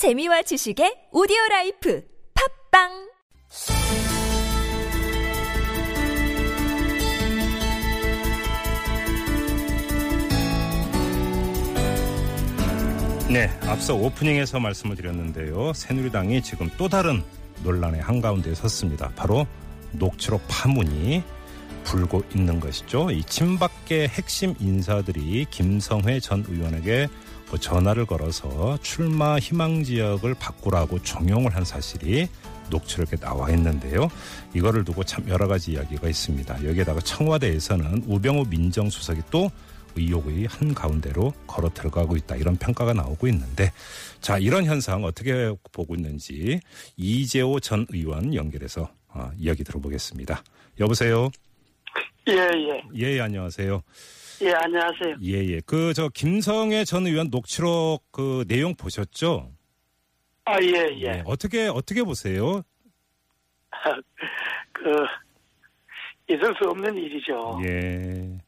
[0.00, 2.02] 재미와 지식의 오디오 라이프
[2.72, 2.88] 팟빵
[13.30, 15.74] 네, 앞서 오프닝에서 말씀을 드렸는데요.
[15.74, 17.22] 새누리당이 지금 또 다른
[17.62, 19.12] 논란의 한가운데에 섰습니다.
[19.14, 19.46] 바로
[19.92, 21.22] 녹취록 파문이
[21.84, 23.10] 불고 있는 것이죠.
[23.10, 31.54] 이 친박계 핵심 인사들이 김성회 전 의원에게 뭐 전화를 걸어서 출마 희망 지역을 바꾸라고 종용을
[31.54, 32.28] 한 사실이
[32.70, 34.08] 녹취록에 나와 있는데요.
[34.54, 36.64] 이거를 두고 참 여러 가지 이야기가 있습니다.
[36.64, 39.50] 여기에다가 청와대에서는 우병우 민정수석이 또
[39.96, 43.72] 의혹의 한 가운데로 걸어 들어가고 있다 이런 평가가 나오고 있는데
[44.20, 46.60] 자 이런 현상 어떻게 보고 있는지
[46.96, 50.42] 이재호 전 의원 연결해서 어, 이야기 들어보겠습니다.
[50.78, 51.30] 여보세요.
[52.28, 52.82] 예, 예.
[52.94, 53.82] 예 안녕하세요.
[54.42, 55.16] 예, 안녕하세요.
[55.22, 55.60] 예 예.
[55.60, 59.50] 그 저 김성애 전 의원 녹취록 그 내용 보셨죠?
[60.44, 61.22] 아, 예, 예.
[61.26, 62.62] 어떻게 어떻게 보세요?
[64.72, 64.90] 그,
[66.28, 67.60] 있을 수 없는 일이죠.
[67.64, 68.38] 예.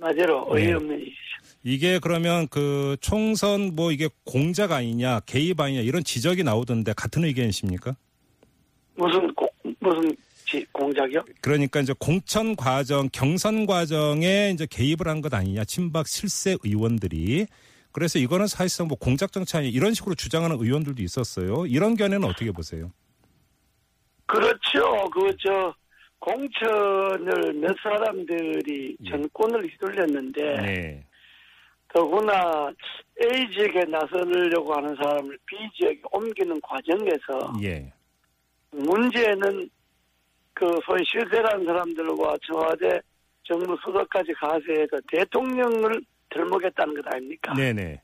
[0.00, 0.66] 한마디로 예.
[0.68, 1.16] 어이없는 일이죠.
[1.64, 7.96] 이게 그러면 그 총선 뭐 이게 공작 아니냐 개입 아니냐 이런 지적이 나오던데 같은 의견이십니까?
[8.94, 9.48] 무슨, 공,
[9.80, 10.16] 무슨
[10.46, 11.24] 지, 공작이요?
[11.40, 17.46] 그러니까 이제 공천 과정, 경선 과정에 이제 개입을 한 것 아니냐, 친박 실세 의원들이.
[17.90, 21.66] 그래서 이거는 사실상 뭐 공작 정치 아니냐, 이런 식으로 주장하는 의원들도 있었어요.
[21.66, 22.90] 이런 견해는 어떻게 보세요?
[24.26, 25.08] 그렇죠.
[25.10, 25.74] 그, 저,
[26.18, 29.10] 공천을 몇 사람들이 예.
[29.10, 31.06] 전권을 휘둘렸는데, 네.
[31.94, 32.70] 더구나
[33.22, 37.92] A 지역에 나서려고 하는 사람을 B 지역에 옮기는 과정에서 예.
[38.72, 39.70] 문제는
[40.56, 42.98] 그 소위 실세라는 사람들과 청와대
[43.42, 47.52] 정무 수석까지 가서 해서 대통령을 들먹였다는 것 아닙니까?
[47.52, 48.00] 네네.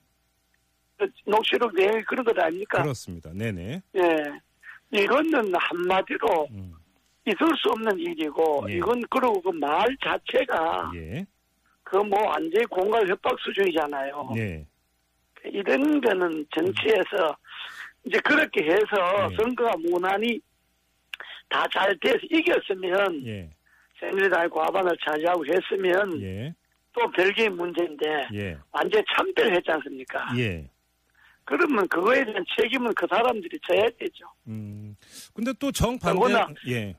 [0.99, 2.83] 그 녹취록 내용이 그런 것 아닙니까?
[2.83, 3.31] 그렇습니다.
[3.33, 3.81] 네네.
[3.97, 4.17] 예.
[4.93, 6.75] 이거는 한마디로 음.
[7.27, 8.75] 있을 수 없는 일이고, 예.
[8.75, 11.25] 이건 그러고 그 말 자체가 예.
[11.85, 14.31] 그뭐 완전히 공갈 협박 수준이잖아요.
[14.35, 14.67] 네.
[15.47, 17.35] 이런 거는 정치에서
[18.05, 19.37] 이제 그렇게 해서 예.
[19.37, 20.39] 선거가 무난히
[21.53, 23.51] 다 잘 돼서 이겼으면 예.
[24.01, 26.55] 새누리당이 과반을 차지하고 했으면 예.
[26.93, 28.59] 또 별개의 문제인데 예.
[28.73, 30.33] 완전 참배를 했지 않습니까?
[30.39, 30.69] 예.
[31.45, 34.25] 그러면 그거에 대한 책임은 그 사람들이 져야 되죠.
[34.47, 34.97] 음.
[35.35, 36.35] 근데 또 정반대.
[36.69, 36.95] 예.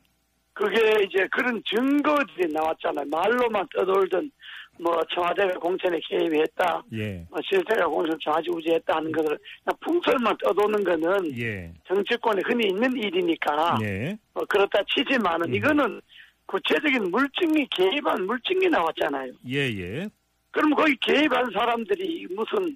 [0.54, 3.06] 그게 이제 그런 증거들이 나왔잖아요.
[3.10, 4.30] 말로만 떠돌던
[4.80, 6.84] 뭐 청와대가 공천에 개입했다.
[6.94, 7.26] 예.
[7.30, 11.72] 뭐 실세가 공천 좌지우지했다 하는 것을 그냥 풍설만 떠도는 거는 예.
[11.86, 14.18] 정치권에 흔히 있는 일이니까 예.
[14.34, 15.54] 뭐 그렇다 치지만은 음.
[15.56, 16.02] 이거는
[16.48, 19.32] 구체적인 물증이 개입한 물증이 나왔잖아요.
[19.48, 19.58] 예.
[19.60, 20.10] 예.
[20.52, 22.76] 그럼 거기 개입한 사람들이 무슨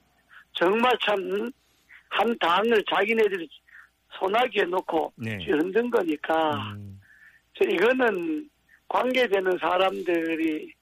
[0.53, 1.51] 정말 참
[2.09, 3.49] 한 당을 자기네들이
[4.19, 5.37] 소나기에 놓고 네.
[5.45, 6.99] 흔든 거니까 음.
[7.53, 8.49] 저 이거는
[8.87, 10.73] 관계되는 사람들이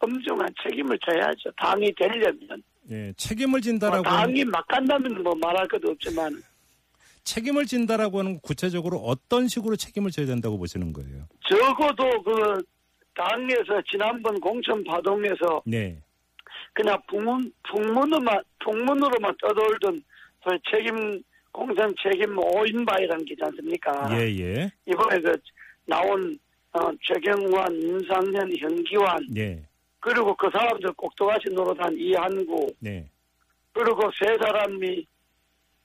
[0.00, 1.50] 엄중한 책임을 져야죠.
[1.56, 3.12] 당이 되려면 예.
[3.16, 6.42] 책임을 뭐 진다라고 당이 막 간다면 뭐 말할 것도 없지만
[7.24, 11.26] 책임을 진다라고 하는 건 구체적으로 어떤 식으로 책임을 져야 된다고 보시는 거예요?
[11.48, 12.62] 적어도 그
[13.14, 15.98] 당에서 지난번 공천 파동에서 네.
[16.72, 20.02] 그냥 풍문 풍문으로만 풍문으로만 떠돌던
[20.42, 21.22] 소위 책임
[21.52, 24.08] 공천 책임 오인바이라는 게 있지 않습니까?
[24.18, 24.70] 예, 예.
[24.86, 25.36] 이번에 그
[25.84, 26.38] 나온
[26.72, 29.60] 어, 최경환, 윤상현, 현기환 예.
[30.00, 33.08] 그리고 그 사람들 꼭두가시 노릇한 이한구 네.
[33.72, 35.06] 그리고 세 사람이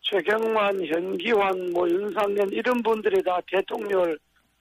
[0.02, 4.18] 최경환, 현기환, 뭐 윤상현 이런 분들이 다 대통령을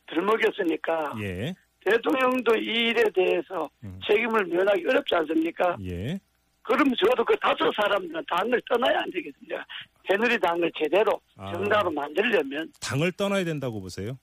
[0.07, 1.55] 들먹였으니까 예.
[1.85, 4.01] 대통령도 이 일에 대해서 음.
[4.07, 5.77] 책임을 면하기 어렵지 않습니까?
[5.85, 6.19] 예.
[6.63, 9.65] 그럼 저도 그 다섯 사람들은 당을 떠나야 안 되겠습니까?
[10.09, 11.53] 새누리당을 제대로 아.
[11.53, 14.19] 정당으로 만들려면 당을 떠나야 된다고 보세요?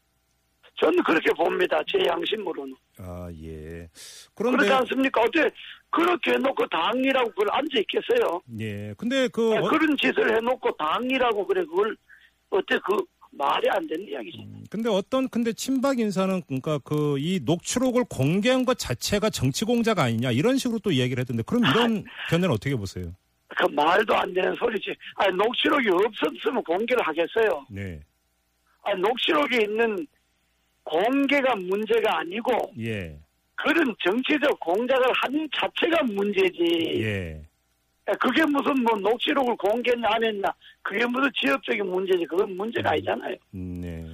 [0.79, 1.79] 저는 그렇게 봅니다.
[1.87, 2.75] 제 양심으로는.
[3.03, 3.89] 아, 예.
[4.35, 5.21] 그렇지 그런데 않습니까?
[5.21, 5.49] 어떻게
[5.89, 8.41] 그렇게 해놓고 당이라고 그걸 앉아 있겠어요?
[8.59, 8.93] 예.
[8.97, 11.95] 근데 그 아, 어, 그런 짓을 해놓고 당이라고 그래 그걸
[12.49, 13.03] 어떻게 그
[13.33, 14.39] 말이 안 되는 이야기지.
[14.39, 19.99] 음, 근데 어떤 근데 친박 인사는 그러니까 그 이 녹취록을 공개한 것 자체가 정치 공작
[19.99, 23.13] 아니냐 이런 식으로 또 이야기를 했던데 그럼 이런 견해는 어떻게 보세요?
[23.47, 24.93] 그 말도 안 되는 소리지.
[25.15, 27.65] 아니 녹취록이 없었으면 공개를 하겠어요.
[27.69, 28.01] 네.
[28.83, 30.07] 아니 녹취록에 있는
[30.91, 33.17] 공개가 문제가 아니고 예.
[33.55, 37.01] 그런 정치적 공작을 한 자체가 문제지.
[37.01, 37.41] 예.
[38.19, 40.43] 그게 무슨 뭐 녹취록을 공개했냐 안 했냐
[40.81, 43.35] 그게 무슨 지역적인 문제지 그건 문제가 아니잖아요.
[43.53, 44.05] 음, 네.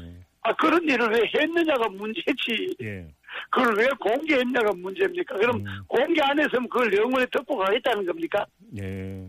[0.42, 2.76] 아 그런 일을 왜 했느냐가 문제지.
[2.84, 3.08] 예.
[3.50, 5.36] 그걸 왜 공개했냐가 문제입니까?
[5.36, 5.66] 그럼 음.
[5.88, 8.46] 공개 안 했으면 그걸 영원히 듣고 가겠다는 겁니까?
[8.78, 9.28] 예.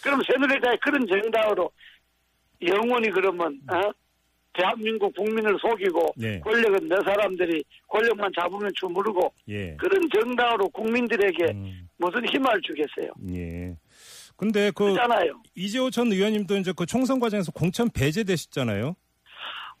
[0.00, 1.70] 그럼 새누리당이 그런 정당으로
[2.62, 3.90] 영원히 그러면 어?
[4.54, 6.40] 대한민국 국민을 속이고 네.
[6.40, 9.74] 권력은 내 사람들이 권력만 잡으면 주무르고 예.
[9.76, 13.12] 그런 정당으로 국민들에게 음, 무슨 힘을 주겠어요?
[13.32, 13.76] 예.
[14.36, 15.42] 근데 그 그렇잖아요.
[15.54, 18.96] 이재호 전 의원님도 이제 그 총선 과정에서 공천 배제되셨잖아요.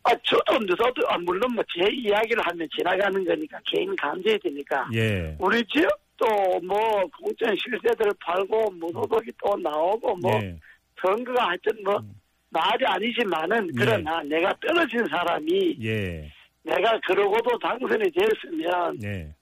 [0.06, 5.34] 아 저도 저도 아, 물론 뭐 제 이야기를 하면 지나가는 거니까 개인 감정이 되니까 예.
[5.40, 6.78] 우리 지역도 뭐
[7.22, 10.56] 공천 실세들을 팔고 무소속이 또 나오고 뭐 예.
[11.00, 12.12] 선거가 하여튼 뭐 음.
[12.54, 16.30] 말이 아니지만은 그러나 내가 떨어진 사람이 예.
[16.62, 19.34] 내가 그러고도 당선이 됐으면 네.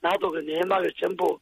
[0.00, 1.38] 나도 그 내막을 전부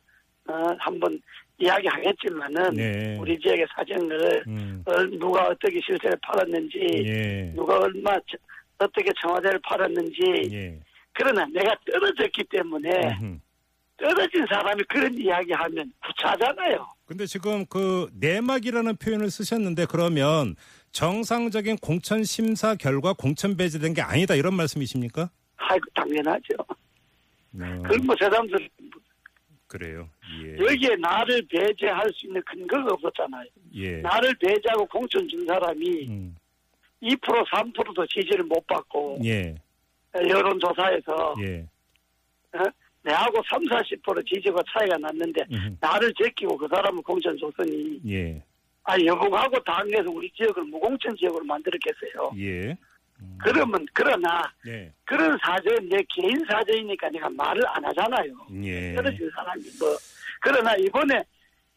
[0.46, 1.18] 어, 한번
[1.58, 3.16] 이야기하겠지만은 네.
[3.18, 4.84] 우리 지역의 사정을 음.
[4.86, 7.52] 어, 누가 어떻게 실세를 팔았는지 예.
[7.56, 10.20] 누가 얼마 저- 어떻게 청와대를 팔았는지
[10.52, 10.78] 예.
[11.12, 12.88] 그러나 내가 떨어졌기 때문에
[13.20, 13.38] 음흠.
[14.00, 16.88] 떨어진 사람이 그런 이야기하면 구차하잖아요.
[17.06, 20.56] 근데 지금 그 내막이라는 표현을 쓰셨는데 그러면
[20.92, 25.30] 정상적인 공천 심사 결과 공천 배제된 게 아니다 이런 말씀이십니까?
[25.56, 26.54] 아이고 당연하죠.
[26.58, 28.68] 어, 그럼 뭐 사람들
[29.66, 30.08] 그래요.
[30.42, 30.56] 예.
[30.58, 33.44] 여기에 나를 배제할 수 있는 근거가 없었잖아요.
[33.74, 33.96] 예.
[34.00, 36.36] 나를 배제하고 공천 준 사람이 음.
[37.02, 39.54] 2% 3%도 지지를 못 받고 예.
[40.14, 41.66] 여론조사에서 예.
[43.02, 45.76] 내하고 3, 40% 지지가 차이가 났는데 음흠.
[45.80, 48.42] 나를 제끼고 그 사람을 공천 줬으니 예.
[48.84, 52.32] 아 여봉하고 당에서 우리 지역을 무공천 지역으로 만들었겠어요.
[52.38, 52.76] 예.
[53.38, 54.90] 그러면 그러나 예.
[55.04, 58.32] 그런 사정 내 개인 사정이니까 내가 말을 안 하잖아요.
[58.62, 58.94] 예.
[58.94, 59.88] 떨어진 사람이 뭐
[60.40, 61.22] 그러나 이번에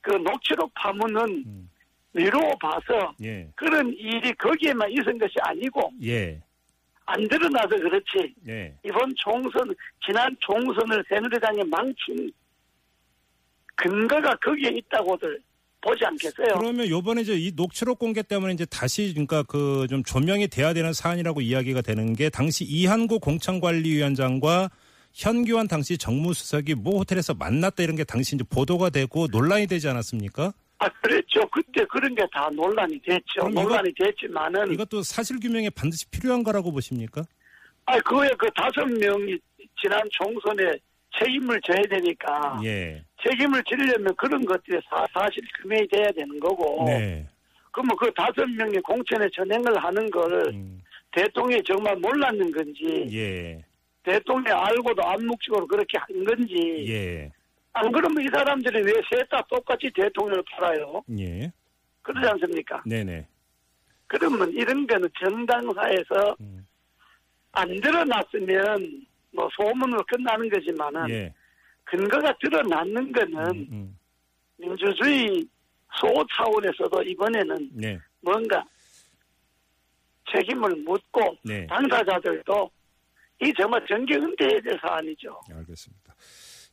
[0.02, 1.70] 그 녹취록 파문은 음.
[2.14, 3.48] 미루어 봐서 예.
[3.56, 6.40] 그런 일이 거기에만 있은 것이 아니고 예.
[7.06, 8.74] 안 드러나서 그렇지 예.
[8.86, 12.32] 이번 총선 지난 총선을 새누리당에 망친
[13.76, 15.42] 근거가 거기에 있다고들
[15.82, 16.56] 보지 않겠어요?
[16.60, 20.94] 그러면 요번에 이제 이 녹취록 공개 때문에 이제 다시 그러니까 그 좀 조명이 돼야 되는
[20.94, 24.70] 사안이라고 이야기가 되는 게 당시 이한구 공천관리위원장과
[25.14, 30.54] 현규환 당시 정무수석이 모 호텔에서 만났다 이런 게 당시 이제 보도가 되고 논란이 되지 않았습니까?
[30.84, 31.42] 아 그랬죠.
[31.50, 33.24] 그때 그런 게 다 논란이 됐죠.
[33.42, 37.24] 그럼 이거- 논란이 됐지만은 이것도 사실 규명에 반드시 필요한 거라고 보십니까?
[37.86, 39.38] 아 그거에 그 다섯 명이
[39.82, 40.78] 지난 총선에
[41.20, 43.04] 책임을 져야 되니까 예.
[43.24, 47.26] 책임을 지려면 그런 것들이 사, 사실 규명이 돼야 되는 거고 네.
[47.72, 50.82] 그러면 그 다섯 명이 공천에 전행을 하는 걸 음,
[51.12, 53.64] 대통령이 정말 몰랐는 건지 예.
[54.04, 57.32] 대통령이 알고도 암묵적으로 그렇게 한 건지 예.
[57.74, 61.04] 안 그러면 이 사람들이 왜 셋 다 똑같이 대통령을 팔아요?
[61.18, 61.52] 예.
[62.04, 62.82] 그러지 않습니까?
[62.86, 63.26] 네네.
[64.08, 66.68] 그러면 이런 거는 정당사에서 음,
[67.54, 71.34] 안 드러났으면 뭐 소문으로 끝나는 거지만은 예.
[71.86, 74.00] 근거가 드러났는 거는 음, 음,
[74.58, 75.46] 민주주의
[76.00, 78.00] 소 차원에서도 이번에는 네.
[78.22, 78.64] 뭔가
[80.32, 81.66] 책임을 묻고 네.
[81.68, 82.70] 당사자들도
[83.42, 85.40] 이 정말 정계 은퇴해야 될 사안이죠.
[85.52, 86.03] 알겠습니다.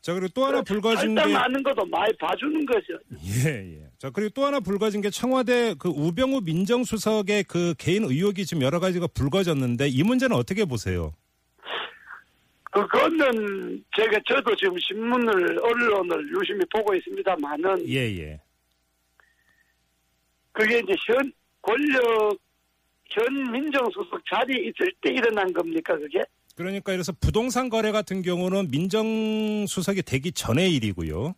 [0.00, 2.98] 자, 그리고 또 하나 불거진 게 아는 것도 많이 봐주는 거죠.
[3.44, 3.90] 예, 예.
[3.98, 8.80] 자, 그리고 또 하나 불거진 게 청와대 그 우병우 민정수석의 그 개인 의혹이 지금 여러
[8.80, 11.12] 가지가 불거졌는데 이 문제는 어떻게 보세요?
[12.70, 18.40] 그거는 제가 저도 지금 신문을 언론을 유심히 보고 있습니다만은 예, 예.
[20.52, 22.38] 그게 이제 현 권력
[23.10, 26.20] 현 민정수석 자리에 있을 때 일어난 겁니까 그게?
[26.60, 31.34] 그러니까 이래서 부동산 거래 같은 경우는 민정수석이 되기 전의 일이고요.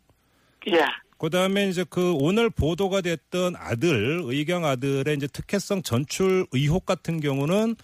[0.72, 0.80] 예.
[1.16, 7.20] 그 다음에 이제 그 오늘 보도가 됐던 아들, 의경 아들의 이제 특혜성 전출 의혹 같은
[7.20, 7.76] 경우는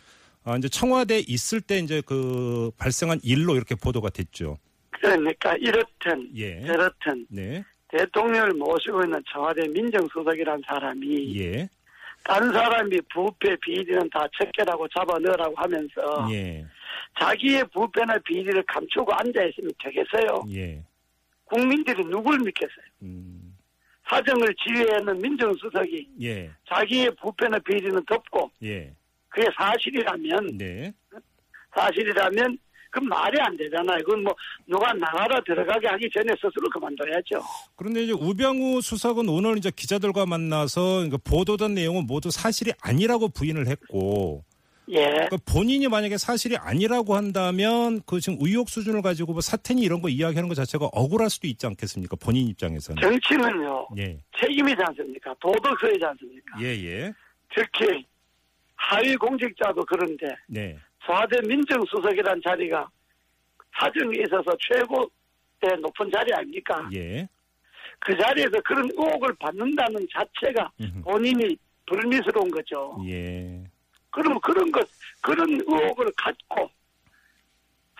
[0.42, 4.58] 아, 이제 청와대에 있을 때 이제 그 발생한 일로 이렇게 보도가 됐죠.
[4.90, 6.66] 그러니까 이렇든 예.
[6.66, 7.64] 저렇든 네.
[7.86, 11.68] 대통령을 모시고 있는 청와대 민정수석이라는 사람이 예.
[12.24, 16.66] 다른 사람이 부패 비리는 다 체결하고 잡아넣으라고 하면서 예.
[17.20, 20.44] 자기의 부패나 비리를 감추고 앉아있으면 되겠어요.
[20.50, 20.82] 예.
[21.44, 22.84] 국민들이 누굴 믿겠어요.
[23.02, 23.56] 음.
[24.08, 26.50] 사정을 지휘하는 민정수석이 예.
[26.68, 28.92] 자기의 부패나 비리는 덮고 예.
[29.28, 30.92] 그게 사실이라면 네.
[31.74, 32.58] 사실이라면
[32.90, 33.98] 그 말이 안 되잖아요.
[33.98, 34.34] 그건 뭐
[34.66, 37.42] 누가 나가라 들어가게 하기 전에 스스로 그만둬야죠.
[37.76, 44.44] 그런데 이제 우병우 수석은 오늘 이제 기자들과 만나서 보도된 내용은 모두 사실이 아니라고 부인을 했고
[44.90, 45.04] 예.
[45.04, 50.08] 그러니까 본인이 만약에 사실이 아니라고 한다면 그 지금 의혹 수준을 가지고 뭐 사태니 이런 거
[50.08, 52.16] 이야기하는 것 자체가 억울할 수도 있지 않겠습니까?
[52.16, 53.00] 본인 입장에서는.
[53.00, 54.18] 정치는요 예.
[54.40, 55.34] 책임이지 않습니까?
[55.40, 56.60] 도덕서이지 않습니까?
[56.60, 57.12] 예, 예.
[57.54, 58.04] 특히
[58.76, 60.78] 하위 공직자도 그런데 네.
[61.04, 62.88] 청와대 민정수석이란 자리가
[63.78, 66.88] 사정에 있어서 최고의 높은 자리 아닙니까?
[66.94, 67.28] 예.
[68.00, 70.70] 그 자리에서 그런 의혹을 받는다는 자체가.
[71.02, 72.96] 본인이 불미스러운 거죠.
[73.06, 73.64] 예.
[74.10, 74.88] 그럼 그런 것,
[75.20, 76.70] 그런 의혹을 갖고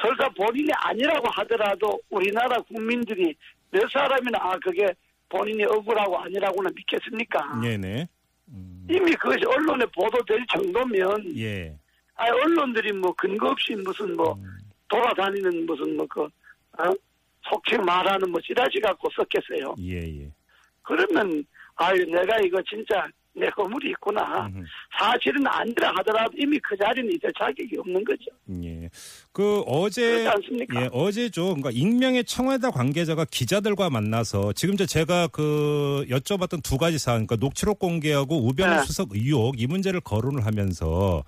[0.01, 3.35] 설사 본인이 아니라고 하더라도 우리나라 국민들이
[3.71, 4.87] 몇 사람이나 아, 그게
[5.29, 7.61] 본인이 억울하고 아니라고는 믿겠습니까?
[7.61, 8.09] 네네.
[8.49, 11.77] 음, 이미 그것이 언론에 보도될 정도면 예.
[12.15, 16.93] 아 언론들이 뭐 근거 없이 무슨 뭐 음, 돌아다니는 무슨 뭐그 어?
[17.51, 19.75] 속칭 말하는 뭐 찌라시 갖고 썼겠어요.
[19.81, 20.31] 예, 예.
[20.83, 21.45] 그러면
[21.77, 23.07] 아유 내가 이거 진짜
[23.39, 24.51] 내 허물이 있구나.
[24.99, 28.25] 사실은 아니라 하더라도 이미 그 자리는 있을 자격이 없는 거죠.
[28.65, 28.89] 예.
[29.33, 30.25] 그 어제?
[30.75, 31.55] 예, 어제죠.
[31.55, 37.37] 그러니까 익명의 청와대 관계자가 기자들과 만나서 지금 저 제가 그 여쭤봤던 두 가지 사안, 그러니까
[37.37, 38.83] 녹취록 공개하고 우병우 네.
[38.83, 41.25] 수석 의혹 이 문제를 거론을 하면서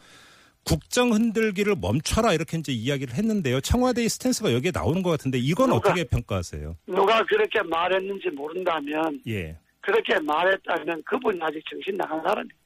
[0.65, 3.61] 국정 흔들기를 멈춰라 이렇게 이제 이야기를 했는데요.
[3.61, 5.91] 청와대의 스탠스가 여기에 나오는 것 같은데 이건 누가?
[5.91, 6.77] 어떻게 평가하세요?
[6.87, 9.57] 누가 그렇게 말했는지 모른다면 예.
[9.81, 12.61] 그렇게 말했다면 그분이 아직 정신 나간 사람이에요.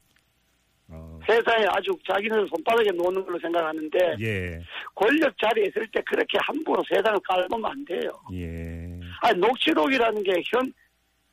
[0.87, 4.61] 어, 세상에 아주 자기는 손바닥에 노는 걸로 생각하는데 예.
[4.93, 8.11] 권력 자리에 있을 때 그렇게 함부로 세상을 깔보면 안 돼요.
[8.33, 8.99] 예.
[9.21, 10.71] 아니 녹취록이라는 게 현,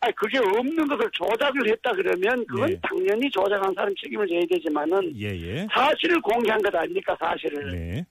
[0.00, 2.78] 아니 그게 없는 것을 조작을 했다 그러면 그건 네.
[2.82, 5.66] 당연히 조작한 사람 책임을 져야 되지만은 예, 예.
[5.70, 7.72] 사실을 공개한 것 아닙니까 사실을.
[7.72, 8.06] 네.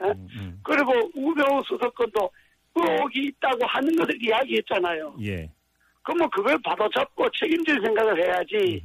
[0.00, 0.08] 어?
[0.08, 0.60] 음, 음.
[0.62, 2.30] 그리고 우병우 수석권도
[2.76, 5.16] 의혹이 있다고 하는 것을 이야기했잖아요.
[5.22, 5.50] 예.
[6.08, 8.82] 그러면 그걸 받아잡고 책임질 생각을 해야지.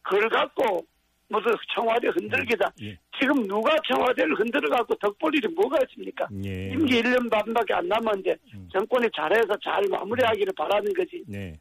[0.00, 0.82] 그걸 갖고
[1.28, 2.72] 무슨 청와대 흔들기다.
[2.82, 2.98] 예.
[3.18, 6.26] 지금 누가 청와대를 흔들어갖고 덕볼 일이 뭐가 있습니까?
[6.44, 6.70] 예.
[6.70, 8.68] 임기 1년 반밖에 안 남았는데 음.
[8.72, 11.22] 정권이 잘해서 잘 마무리하기를 바라는 거지.
[11.26, 11.58] 네.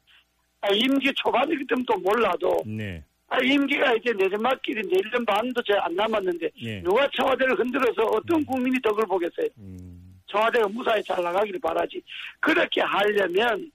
[0.62, 3.04] 아, 임기 초반이기 때문에 또 몰라도 네.
[3.28, 6.82] 아, 임기가 이제 내리막길인데 1년 반도 채안 남았는데 예.
[6.82, 9.48] 누가 청와대를 흔들어서 어떤 국민이 덕을 보겠어요.
[9.58, 10.16] 음.
[10.28, 12.02] 청와대가 무사히 잘 나가기를 바라지.
[12.40, 13.72] 그렇게 하려면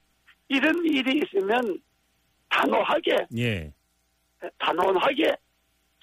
[0.49, 1.79] 이런 일이 있으면
[2.49, 3.71] 단호하게 예.
[4.59, 5.35] 단호하게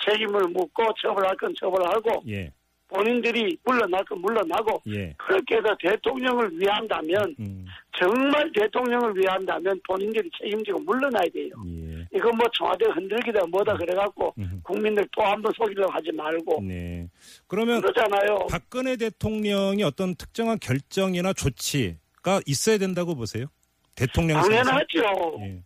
[0.04, 2.52] 책임을 묻고 처벌할 건 처벌하고 예.
[2.88, 5.14] 본인들이 물러날 건 물러나고 예.
[5.16, 7.64] 그렇게 해서 대통령을 위한다면 음.
[7.98, 11.50] 정말 대통령을 위한다면 본인들이 책임지고 물러나야 돼요.
[11.66, 12.06] 예.
[12.14, 14.60] 이거 뭐 청와대 흔들기다 뭐다 그래갖고 음.
[14.62, 17.08] 국민들 또 한 번 속이려고 하지 말고 네.
[17.48, 18.46] 그러면 그러잖아요.
[18.50, 23.46] 박근혜 대통령이 어떤 특정한 결정이나 조치가 있어야 된다고 보세요?
[23.94, 25.36] 대통령 당연하죠.
[25.40, 25.62] 예.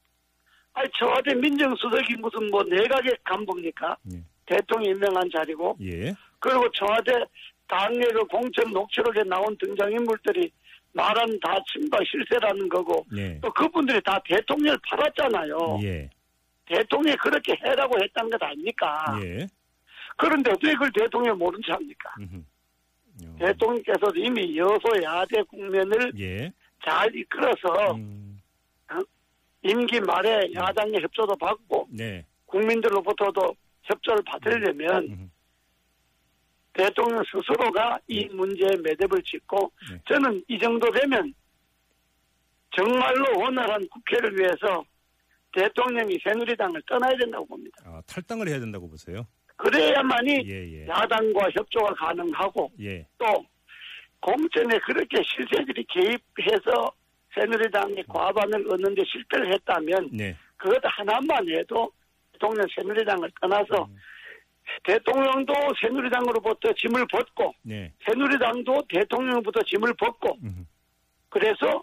[0.75, 3.97] 아니 청와대 민정수석이 무슨 뭐 내각의 간부입니까?
[4.13, 4.23] 예.
[4.47, 6.15] 대통령 임명한 자리고 예.
[6.39, 7.13] 그리고 청와대
[7.67, 10.51] 당내 그 공천 녹취록에 나온 등장인물들이
[10.93, 13.39] 말한 다 친박 실세라는 거고 예.
[13.41, 15.81] 또 그분들이 다 대통령을 팔았잖아요.
[15.83, 16.11] 예.
[16.67, 19.19] 대통령이 그렇게 해라고 했다는 것 아닙니까?
[19.23, 19.47] 예.
[20.17, 22.15] 그런데 어떻게 그걸 대통령 모른 체 합니까?
[23.25, 23.37] 어.
[23.39, 26.53] 대통령께서도 이미 여소야대 국면을 예.
[26.85, 28.41] 잘 이끌어서 음.
[29.63, 32.25] 임기 말에 야당의 협조도 받고 네.
[32.47, 35.33] 국민들로부터도 협조를 받으려면 음.
[36.73, 40.01] 대통령 스스로가 이 문제에 매듭을 짓고 네.
[40.09, 41.35] 저는 이 정도 되면
[42.77, 44.85] 정말로 원활한 국회를 위해서
[45.53, 47.79] 대통령이 새누리당을 떠나야 된다고 봅니다.
[47.85, 49.27] 아, 탈당을 해야 된다고 보세요.
[49.57, 50.87] 그래야만이 예, 예.
[50.87, 53.05] 야당과 협조가 가능하고 예.
[53.19, 53.45] 또
[54.21, 56.93] 공천에 그렇게 실세들이 개입해서
[57.35, 60.37] 새누리당이 과반을 얻는데 실패를 했다면 네.
[60.57, 61.91] 그것 하나만 해도
[62.33, 63.97] 대통령 새누리당을 떠나서 음.
[64.85, 67.93] 대통령도 새누리당으로부터 짐을 벗고 네.
[68.07, 70.67] 새누리당도 대통령부터 짐을 벗고 음.
[71.29, 71.83] 그래서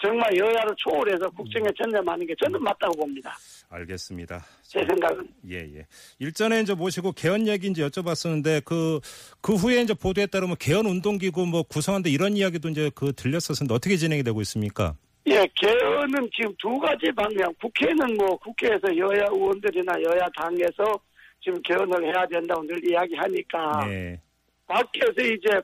[0.00, 3.36] 정말 여야를 초월해서 국정에 전념하는 게 저는 맞다고 봅니다.
[3.68, 4.44] 알겠습니다.
[4.62, 5.26] 제 생각은.
[5.50, 5.86] 예, 예.
[6.18, 9.00] 일전에 이제 모시고 개헌 얘기 이제 여쭤봤었는데 그,
[9.40, 13.96] 그 후에 이제 보도에 따르면 개헌 운동기구 뭐 구성한데 이런 이야기도 이제 그 들렸었는데 어떻게
[13.96, 14.94] 진행이 되고 있습니까?
[15.26, 17.52] 예, 개헌은 지금 두 가지 방향.
[17.60, 20.98] 국회는 뭐 국회에서 여야 의원들이나 여야 당에서
[21.40, 24.20] 지금 개헌을 해야 된다고 늘 이야기하니까 네.
[24.66, 25.60] 밖에서 이제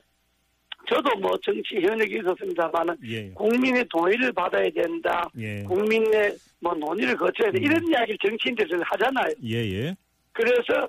[0.87, 3.29] 저도 뭐 정치 현역이 있었습니다만은 예.
[3.31, 5.27] 국민의 동의를 받아야 된다.
[5.37, 5.63] 예.
[5.63, 7.59] 국민의 뭐 논의를 거쳐야 돼.
[7.59, 7.63] 음.
[7.63, 9.33] 이런 이야기를 정치인들이 하잖아요.
[9.43, 9.95] 예, 예.
[10.31, 10.87] 그래서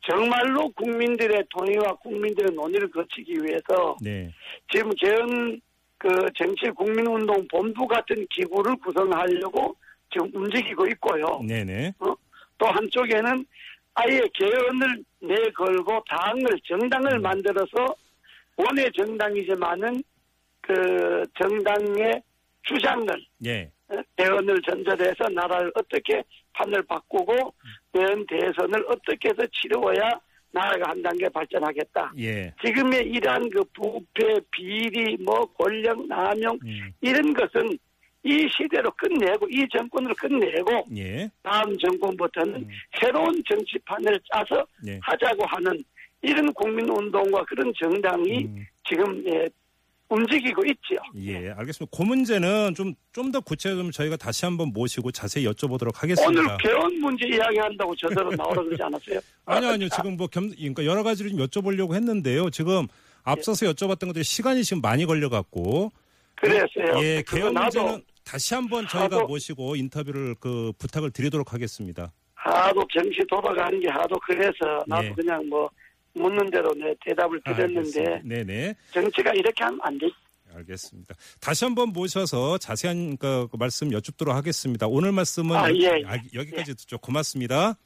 [0.00, 4.30] 정말로 국민들의 동의와 국민들의 논의를 거치기 위해서 네.
[4.70, 5.60] 지금 개헌
[5.98, 9.74] 그 정치 국민운동 본부 같은 기구를 구성하려고
[10.12, 11.40] 지금 움직이고 있고요.
[11.46, 11.92] 네네.
[11.98, 13.46] 또 한쪽에는
[13.94, 17.22] 아예 개헌을 내걸고 당을 정당을 음.
[17.22, 17.96] 만들어서
[18.56, 20.02] 원의 정당이지만은
[20.60, 22.22] 그 정당의
[22.62, 23.06] 주장을
[23.44, 23.70] 예.
[23.88, 26.22] 어, 대언을 전제해서 나라를 어떻게
[26.54, 27.54] 판을 바꾸고
[27.92, 30.18] 대언 대선을 어떻게 해서 치루어야
[30.50, 32.12] 나라가 한 단계 발전하겠다.
[32.18, 32.54] 예.
[32.64, 36.92] 지금의 이러한 그 부패, 비리, 뭐 권력 남용 음.
[37.00, 37.76] 이런 것은
[38.22, 41.28] 이 시대로 끝내고 이 정권을 끝내고 예.
[41.42, 42.68] 다음 정권부터는 음.
[43.00, 44.98] 새로운 정치판을 짜서 예.
[45.02, 45.84] 하자고 하는
[46.24, 48.66] 이런 국민운동과 그런 정당이 음.
[48.88, 49.46] 지금 예,
[50.08, 50.98] 움직이고 있지요.
[51.16, 51.96] 예, 알겠습니다.
[51.96, 56.40] 그 문제는 좀 좀 더 구체적으로 저희가 다시 한번 모시고 자세히 여쭤보도록 하겠습니다.
[56.42, 59.20] 오늘 개헌 문제 이야기한다고 저대로 나오라 그러지 않았어요?
[59.46, 59.88] 아니요, 아니요.
[59.88, 62.50] 지금 뭐 겸, 그러니까 여러 가지를 좀 여쭤보려고 했는데요.
[62.50, 62.86] 지금
[63.22, 65.90] 앞서서 여쭤봤던 것들이 시간이 지금 많이 걸려갖고.
[66.36, 67.02] 그랬어요.
[67.04, 72.12] 예, 개헌 문제는 다시 한번 저희가 나도- 모시고 인터뷰를 그 부탁을 드리도록 하겠습니다.
[72.34, 75.12] 하도 정치 돌아가는 게 하도 그래서 나도 예.
[75.12, 75.70] 그냥 뭐
[76.14, 78.22] 묻는 대로 내 대답을 드렸는데.
[78.24, 78.74] 네네.
[78.92, 80.08] 정치가 이렇게 하면 안 돼.
[80.54, 81.14] 알겠습니다.
[81.40, 84.86] 다시 한번 모셔서 자세한 그, 그 말씀 여쭙도록 하겠습니다.
[84.86, 86.04] 오늘 말씀은 아, 예, 예.
[86.06, 86.98] 아, 여기까지 듣죠.
[86.98, 87.76] 고맙습니다.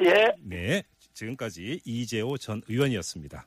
[0.00, 0.32] 예.
[0.42, 0.82] 네.
[1.14, 3.46] 지금까지 이재호 전 의원이었습니다.